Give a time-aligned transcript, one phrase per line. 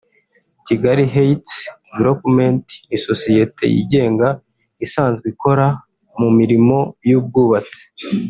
[0.65, 1.53] Kigali Heights
[1.93, 4.27] Development ni sosiyete yigenga
[4.85, 5.65] isanzwe ikora
[6.19, 6.77] mu mirimo
[7.09, 7.81] y’ubwubatsi